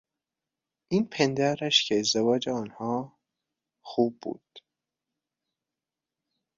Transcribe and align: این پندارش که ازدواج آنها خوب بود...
این 0.87 1.07
پندارش 1.09 1.87
که 1.87 1.99
ازدواج 1.99 2.49
آنها 2.49 3.19
خوب 3.81 4.19
بود... 4.21 4.59